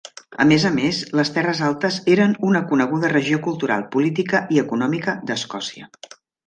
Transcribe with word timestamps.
A 0.43 0.45
més 0.51 0.63
amés, 0.69 1.01
les 1.19 1.31
Terres 1.35 1.61
Altes 1.67 1.99
eren 2.15 2.33
una 2.49 2.63
coneguda 2.73 3.13
regió 3.15 3.41
cultural, 3.49 3.87
política 3.99 4.45
i 4.57 4.63
econòmica 4.67 5.19
d'Escòcia. 5.31 5.93